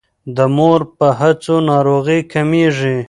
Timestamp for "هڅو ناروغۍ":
1.19-2.19